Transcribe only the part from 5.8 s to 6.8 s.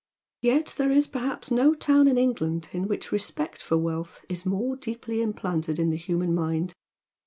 the human mind.